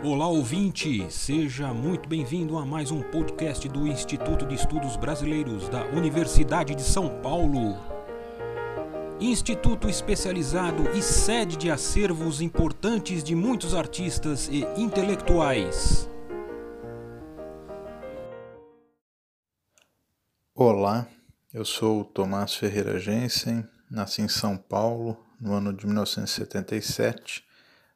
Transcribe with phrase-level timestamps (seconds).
[0.00, 5.84] Olá ouvinte, seja muito bem-vindo a mais um podcast do Instituto de Estudos Brasileiros da
[5.86, 7.76] Universidade de São Paulo.
[9.18, 16.08] Instituto especializado e sede de acervos importantes de muitos artistas e intelectuais.
[20.54, 21.08] Olá,
[21.52, 27.47] eu sou o Tomás Ferreira Jensen, nasci em São Paulo no ano de 1977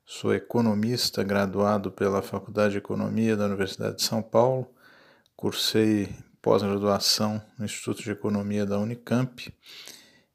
[0.05, 4.69] Sou economista, graduado pela Faculdade de Economia da Universidade de São Paulo.
[5.37, 9.55] Cursei pós-graduação no Instituto de Economia da Unicamp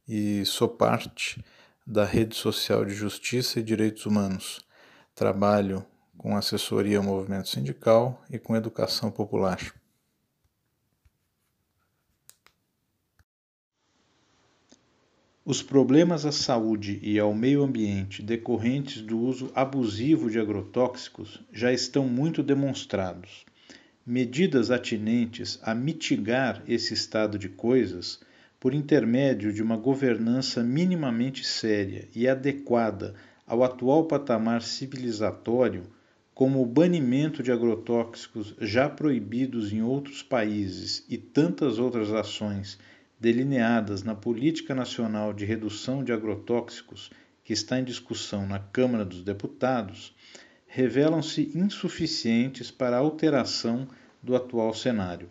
[0.07, 1.43] e sou parte
[1.85, 4.65] da Rede Social de Justiça e Direitos Humanos.
[5.13, 5.85] Trabalho
[6.17, 9.59] com assessoria ao movimento sindical e com educação popular.
[15.49, 21.71] Os problemas à saúde e ao meio ambiente decorrentes do uso abusivo de agrotóxicos já
[21.71, 23.45] estão muito demonstrados.
[24.05, 28.19] Medidas atinentes a mitigar esse estado de coisas,
[28.59, 33.15] por intermédio de uma governança minimamente séria e adequada
[33.47, 35.83] ao atual patamar civilizatório,
[36.35, 42.77] como o banimento de agrotóxicos já proibidos em outros países e tantas outras ações
[43.19, 47.09] delineadas na Política Nacional de Redução de Agrotóxicos,
[47.43, 50.15] que está em discussão na Câmara dos Deputados,
[50.67, 53.87] revelam-se insuficientes para a alteração
[54.21, 55.29] do atual cenário.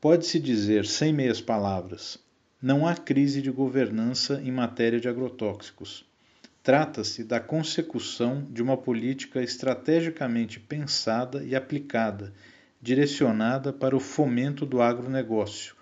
[0.00, 2.18] Pode-se dizer, sem meias palavras,
[2.60, 6.04] não há crise de governança em matéria de agrotóxicos.
[6.62, 12.32] Trata-se da consecução de uma política estrategicamente pensada e aplicada,
[12.80, 15.74] direcionada para o fomento do agronegócio,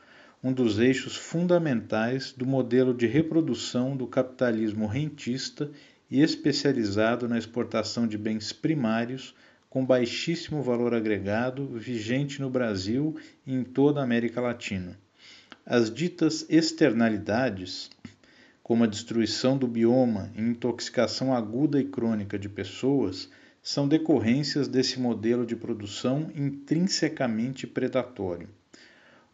[0.42, 5.70] um dos eixos fundamentais do modelo de reprodução do capitalismo rentista
[6.10, 9.34] e especializado na exportação de bens primários
[9.70, 14.98] com baixíssimo valor agregado vigente no Brasil e em toda a América Latina.
[15.64, 17.88] As ditas externalidades,
[18.64, 23.30] como a destruição do bioma e intoxicação aguda e crônica de pessoas,
[23.62, 28.48] são decorrências desse modelo de produção intrinsecamente predatório.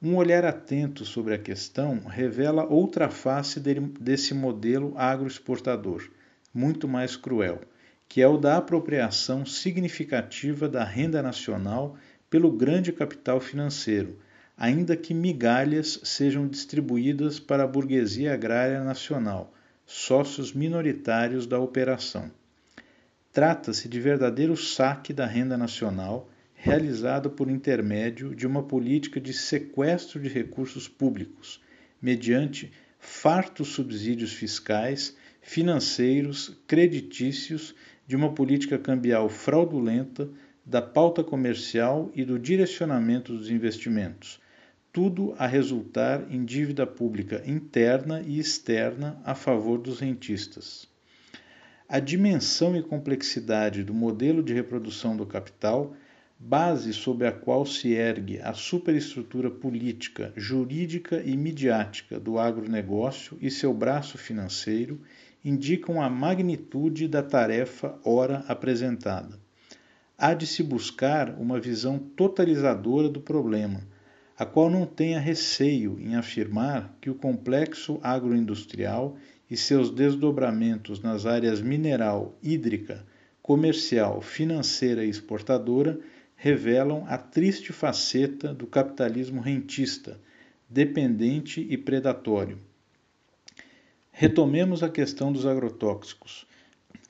[0.00, 6.08] Um olhar atento sobre a questão revela outra face desse modelo agroexportador,
[6.54, 7.62] muito mais cruel,
[8.08, 11.96] que é o da apropriação significativa da renda nacional
[12.30, 14.20] pelo grande capital financeiro,
[14.56, 19.52] ainda que migalhas sejam distribuídas para a burguesia agrária nacional,
[19.84, 22.30] sócios minoritários da operação.
[23.32, 26.30] Trata-se de verdadeiro saque da renda nacional
[26.60, 31.62] realizado por intermédio de uma política de sequestro de recursos públicos,
[32.02, 37.76] mediante fartos subsídios fiscais, financeiros, creditícios,
[38.08, 40.28] de uma política cambial fraudulenta,
[40.66, 44.40] da pauta comercial e do direcionamento dos investimentos,
[44.92, 50.88] tudo a resultar em dívida pública interna e externa a favor dos rentistas.
[51.88, 55.94] A dimensão e complexidade do modelo de reprodução do capital
[56.38, 63.50] base sobre a qual se ergue a superestrutura política, jurídica e midiática do agronegócio e
[63.50, 65.00] seu braço financeiro,
[65.44, 69.38] indicam a magnitude da tarefa ora apresentada.
[70.16, 73.80] Há de se buscar uma visão totalizadora do problema,
[74.36, 79.16] a qual não tenha receio em afirmar que o complexo agroindustrial
[79.50, 83.04] e seus desdobramentos nas áreas mineral, hídrica,
[83.42, 85.98] comercial, financeira e exportadora
[86.40, 90.20] revelam a triste faceta do capitalismo rentista,
[90.70, 92.60] dependente e predatório.
[94.12, 96.46] Retomemos a questão dos agrotóxicos.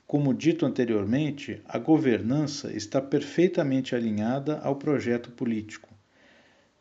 [0.07, 5.93] Como dito anteriormente, a governança está perfeitamente alinhada ao projeto político.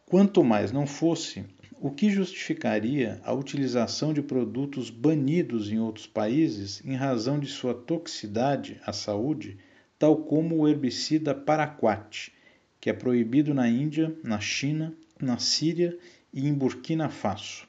[0.06, 1.44] Quanto mais não fosse,
[1.78, 7.74] o que justificaria a utilização de produtos banidos em outros países em razão de sua
[7.74, 9.58] toxicidade à saúde,
[9.98, 12.32] tal como o herbicida paraquat,
[12.80, 15.96] que é proibido na Índia, na China, na Síria
[16.32, 17.66] e em Burkina Faso.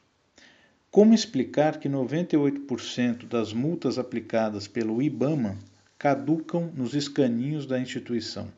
[0.92, 5.58] Como explicar que 98% das multas aplicadas pelo IBAMA
[5.98, 8.52] caducam nos escaninhos da instituição?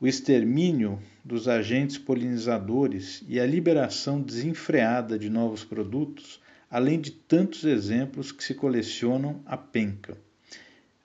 [0.00, 7.64] O extermínio dos agentes polinizadores e a liberação desenfreada de novos produtos, além de tantos
[7.64, 10.16] exemplos que se colecionam a penca.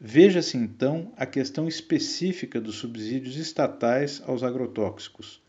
[0.05, 5.41] Veja-se então a questão específica dos subsídios estatais aos agrotóxicos.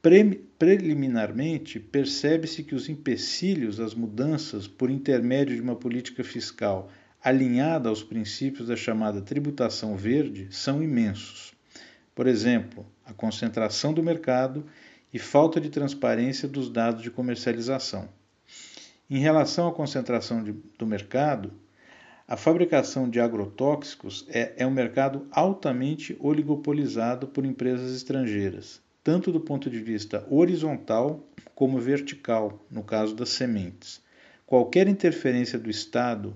[0.00, 6.88] Pre preliminarmente, percebe-se que os empecilhos às mudanças por intermédio de uma política fiscal
[7.20, 11.52] alinhada aos princípios da chamada tributação verde são imensos.
[12.14, 14.64] Por exemplo, a concentração do mercado
[15.12, 18.08] e falta de transparência dos dados de comercialização.
[19.10, 21.52] Em relação à concentração de, do mercado,
[22.26, 29.40] a fabricação de agrotóxicos é, é um mercado altamente oligopolizado por empresas estrangeiras, tanto do
[29.40, 34.02] ponto de vista horizontal como vertical, no caso das sementes.
[34.46, 36.34] Qualquer interferência do Estado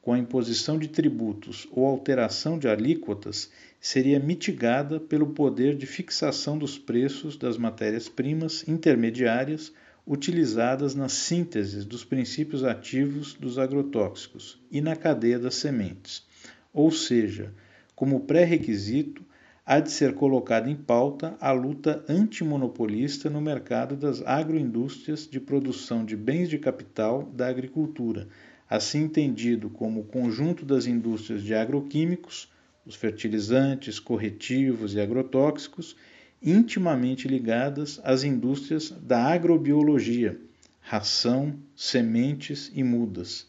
[0.00, 3.48] com a imposição de tributos ou alteração de alíquotas
[3.80, 9.72] seria mitigada pelo poder de fixação dos preços das matérias-primas intermediárias
[10.06, 16.26] utilizadas na síntese dos princípios ativos dos agrotóxicos e na cadeia das sementes.
[16.72, 17.52] Ou seja,
[17.94, 19.24] como pré-requisito,
[19.64, 26.04] há de ser colocada em pauta a luta antimonopolista no mercado das agroindústrias de produção
[26.04, 28.28] de bens de capital da agricultura,
[28.68, 32.50] assim entendido como o conjunto das indústrias de agroquímicos,
[32.84, 35.94] os fertilizantes, corretivos e agrotóxicos,
[36.42, 40.40] intimamente ligadas às indústrias da agrobiologia,
[40.80, 43.46] ração, sementes e mudas.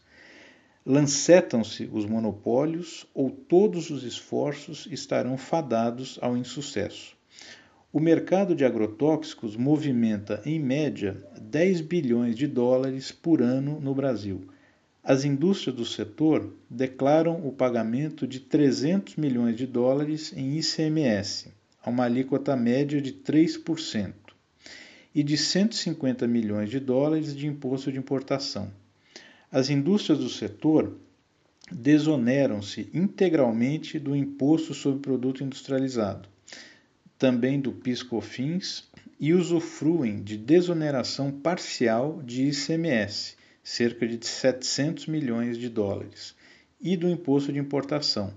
[0.86, 7.16] Lancetam-se os monopólios ou todos os esforços estarão fadados ao insucesso.
[7.92, 14.48] O mercado de agrotóxicos movimenta, em média, 10 bilhões de dólares por ano no Brasil.
[15.02, 21.52] As indústrias do setor declaram o pagamento de 300 milhões de dólares em ICMS,
[21.84, 24.12] a uma alíquota média de 3%,
[25.14, 28.72] e de 150 milhões de dólares de imposto de importação.
[29.52, 30.96] As indústrias do setor
[31.70, 36.28] desoneram-se integralmente do imposto sobre produto industrializado,
[37.16, 38.90] também do PIS/COFINS
[39.20, 46.34] e usufruem de desoneração parcial de ICMS, cerca de 700 milhões de dólares,
[46.80, 48.34] e do imposto de importação,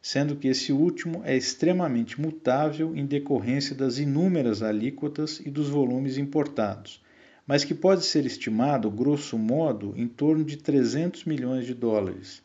[0.00, 6.16] sendo que esse último é extremamente mutável em decorrência das inúmeras alíquotas e dos volumes
[6.18, 7.02] importados,
[7.46, 12.42] mas que pode ser estimado, grosso modo, em torno de 300 milhões de dólares.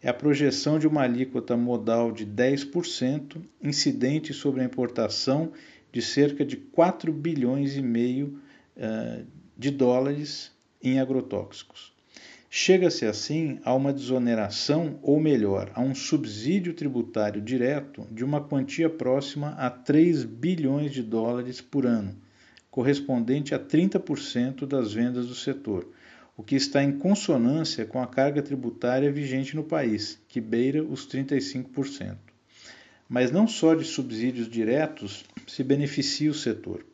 [0.00, 5.52] É a projeção de uma alíquota modal de 10%, incidente sobre a importação
[5.92, 8.40] de cerca de 4 bilhões e meio
[8.76, 10.52] uh, de dólares
[10.82, 11.97] em agrotóxicos.
[12.50, 18.88] Chega-se assim a uma desoneração, ou melhor, a um subsídio tributário direto de uma quantia
[18.88, 22.16] próxima a 3 bilhões de dólares por ano,
[22.70, 25.92] correspondente a 30% das vendas do setor,
[26.38, 31.06] o que está em consonância com a carga tributária vigente no país, que beira os
[31.06, 32.16] 35%.
[33.06, 36.86] Mas não só de subsídios diretos se beneficia o setor.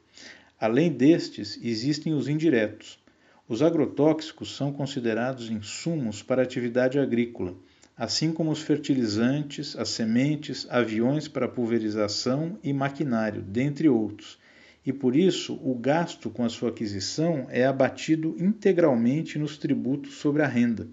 [0.59, 3.04] Além destes, existem os indiretos
[3.47, 7.55] os agrotóxicos são considerados insumos para a atividade agrícola,
[7.95, 14.39] assim como os fertilizantes, as sementes, aviões para pulverização e maquinário, dentre outros.
[14.87, 20.41] E por isso, o gasto com a sua aquisição é abatido integralmente nos tributos sobre
[20.41, 20.89] a renda,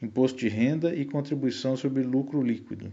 [0.00, 2.90] imposto de renda e contribuição sobre lucro líquido.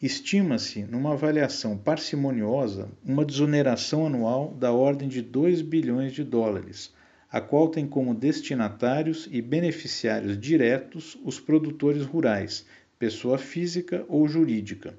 [0.00, 6.90] Estima-se, numa avaliação parcimoniosa, uma desoneração anual da ordem de 2 bilhões de dólares
[7.34, 12.64] a qual tem como destinatários e beneficiários diretos os produtores rurais,
[12.96, 14.96] pessoa física ou jurídica.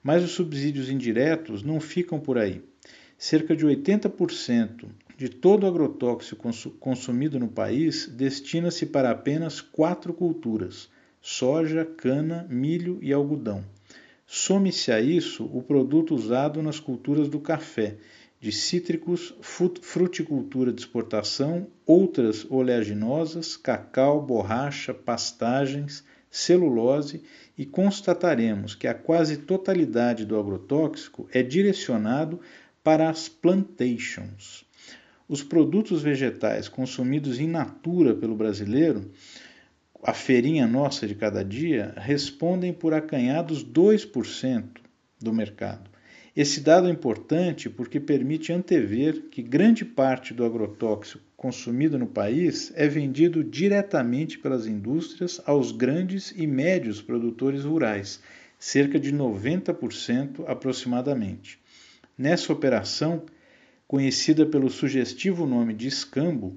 [0.00, 2.62] Mas os subsídios indiretos não ficam por aí.
[3.18, 4.86] Cerca de 80%
[5.18, 10.88] de todo o agrotóxico consumido no país destina-se para apenas quatro culturas:
[11.20, 13.64] soja, cana, milho e algodão.
[14.24, 17.96] Some-se a isso o produto usado nas culturas do café,
[18.40, 19.34] de cítricos,
[19.80, 27.22] fruticultura de exportação, outras oleaginosas, cacau, borracha, pastagens, celulose
[27.56, 32.40] e constataremos que a quase totalidade do agrotóxico é direcionado
[32.84, 34.64] para as plantations.
[35.28, 39.10] Os produtos vegetais consumidos in natura pelo brasileiro,
[40.02, 44.64] a feirinha nossa de cada dia, respondem por acanhados 2%
[45.20, 45.95] do mercado.
[46.36, 52.70] Esse dado é importante porque permite antever que grande parte do agrotóxico consumido no país
[52.76, 58.20] é vendido diretamente pelas indústrias aos grandes e médios produtores rurais,
[58.58, 61.58] cerca de 90% aproximadamente.
[62.18, 63.22] Nessa operação,
[63.88, 66.54] conhecida pelo sugestivo nome de escambo,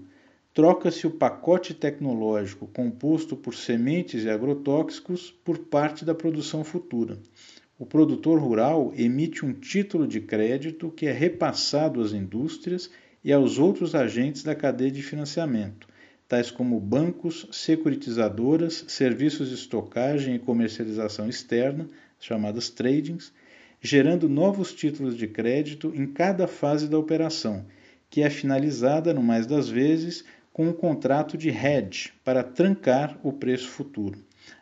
[0.54, 7.18] troca-se o pacote tecnológico composto por sementes e agrotóxicos por parte da produção futura
[7.80, 12.92] o produtor rural emite um título de crédito que é repassado às indústrias
[13.24, 15.88] e aos outros agentes da cadeia de financiamento,
[16.28, 21.88] tais como bancos, securitizadoras, serviços de estocagem e comercialização externa,
[22.20, 23.32] chamadas tradings,
[23.82, 27.66] gerando novos títulos de crédito em cada fase da operação,
[28.10, 33.32] que é finalizada, no mais das vezes, com um contrato de hedge para trancar o
[33.32, 34.20] preço futuro.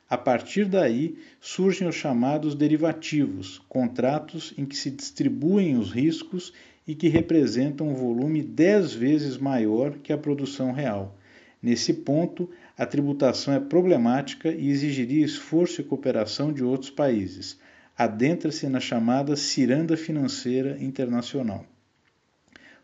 [0.09, 6.53] A partir daí surgem os chamados derivativos, contratos em que se distribuem os riscos
[6.87, 11.17] e que representam um volume 10 vezes maior que a produção real.
[11.61, 17.59] Nesse ponto, a tributação é problemática e exigiria esforço e cooperação de outros países.
[17.97, 21.65] Adentra-se na chamada ciranda financeira internacional.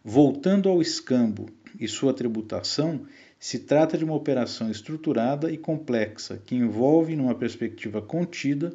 [0.04, 1.46] Voltando ao escambo
[1.80, 3.06] e sua tributação,
[3.44, 8.74] se trata de uma operação estruturada e complexa que envolve, numa perspectiva contida,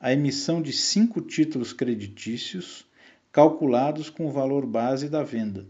[0.00, 2.86] a emissão de cinco títulos creditícios
[3.30, 5.66] calculados com o valor base da venda.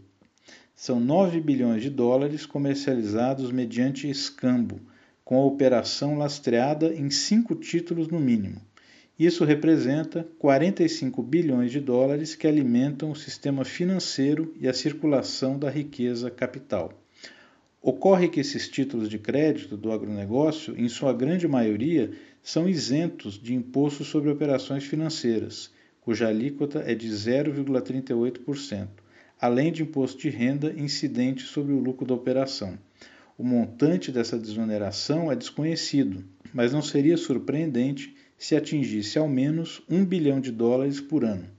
[0.73, 4.79] São 9 bilhões de dólares comercializados mediante escambo,
[5.25, 8.61] com a operação lastreada em cinco títulos no mínimo.
[9.19, 15.69] Isso representa 45 bilhões de dólares que alimentam o sistema financeiro e a circulação da
[15.69, 16.93] riqueza capital.
[17.87, 22.11] Ocorre que esses títulos de crédito do agronegócio, em sua grande maioria,
[22.43, 28.89] são isentos de imposto sobre operações financeiras, cuja alíquota é de 0,38%,
[29.39, 32.77] além de imposto de renda incidente sobre o lucro da operação.
[33.37, 40.03] O montante dessa desoneração é desconhecido, mas não seria surpreendente se atingisse ao menos 1
[40.03, 41.56] bilhão de dólares por ano.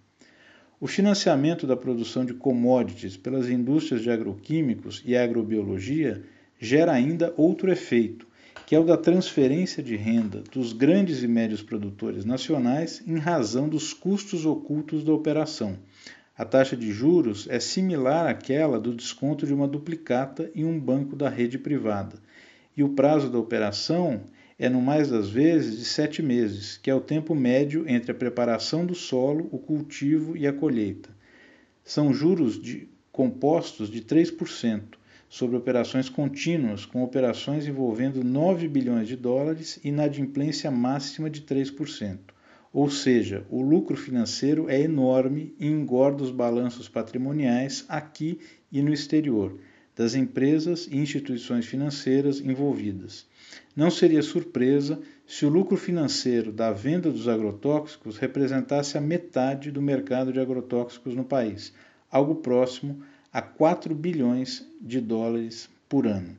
[0.80, 6.22] O financiamento da produção de commodities pelas indústrias de agroquímicos e agrobiologia
[6.60, 8.28] gera ainda outro efeito,
[8.64, 13.68] que é o da transferência de renda dos grandes e médios produtores nacionais em razão
[13.68, 15.76] dos custos ocultos da operação.
[16.36, 21.16] A taxa de juros é similar àquela do desconto de uma duplicata em um banco
[21.16, 22.20] da rede privada,
[22.76, 24.20] e o prazo da operação
[24.58, 28.14] é, no mais das vezes, de sete meses, que é o tempo médio entre a
[28.14, 31.10] preparação do solo, o cultivo e a colheita.
[31.84, 34.98] São juros de, compostos de 3%
[35.28, 42.18] sobre operações contínuas, com operações envolvendo 9 bilhões de dólares e inadimplência máxima de 3%.
[42.72, 48.38] Ou seja, o lucro financeiro é enorme e engorda os balanços patrimoniais aqui
[48.70, 49.58] e no exterior,
[49.96, 53.26] das empresas e instituições financeiras envolvidas.
[53.78, 59.80] Não seria surpresa se o lucro financeiro da venda dos agrotóxicos representasse a metade do
[59.80, 61.72] mercado de agrotóxicos no país,
[62.10, 63.00] algo próximo
[63.32, 66.36] a 4 bilhões de dólares por ano.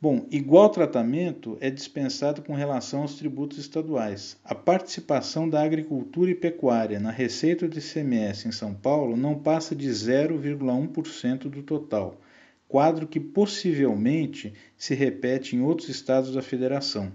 [0.00, 4.36] Bom, igual tratamento é dispensado com relação aos tributos estaduais.
[4.44, 9.76] A participação da agricultura e pecuária na receita do ICMS em São Paulo não passa
[9.76, 12.20] de 0,1% do total,
[12.74, 17.12] quadro que possivelmente se repete em outros estados da federação.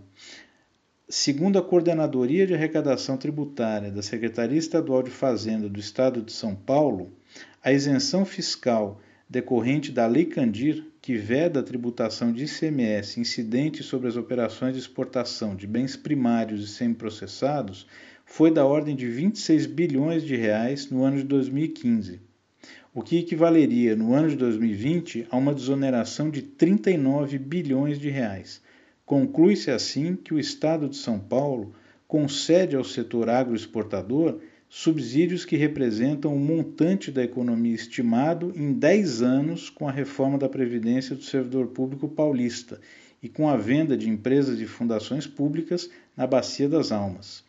[1.10, 6.56] Segundo a Coordenadoria de Arrecadação Tributária da Secretaria Estadual de Fazenda do Estado de São
[6.56, 7.12] Paulo,
[7.62, 14.08] a isenção fiscal decorrente da Lei Candir, que veda a tributação de ICMS incidente sobre
[14.08, 17.86] as operações de exportação de bens primários e semiprocessados,
[18.26, 22.29] foi da ordem de 26 bilhões de reais no ano de 2015
[22.94, 28.62] o que equivaleria no ano de 2020 a uma desoneração de 39 bilhões de reais.
[29.06, 31.74] Conclui-se assim que o Estado de São Paulo
[32.08, 39.70] concede ao setor agroexportador subsídios que representam o montante da economia estimado em 10 anos
[39.70, 42.80] com a reforma da Previdência do Servidor Público Paulista
[43.22, 47.44] e com a venda de empresas e fundações públicas na Bacia das Almas.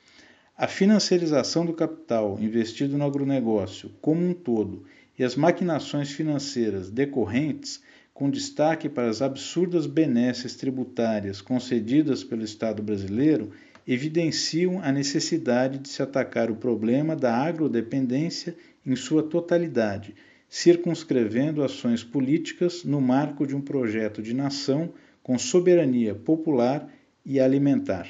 [0.57, 4.85] A financiarização do capital investido no agronegócio como um todo
[5.21, 7.83] e as maquinações financeiras decorrentes,
[8.15, 13.51] com destaque para as absurdas benesses tributárias concedidas pelo Estado brasileiro,
[13.87, 20.15] evidenciam a necessidade de se atacar o problema da agrodependência em sua totalidade,
[20.49, 24.91] circunscrevendo ações políticas no marco de um projeto de nação
[25.23, 26.91] com soberania popular
[27.27, 28.09] e alimentar.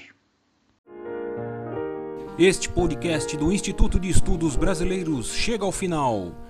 [2.38, 6.49] Este podcast do Instituto de Estudos Brasileiros chega ao final.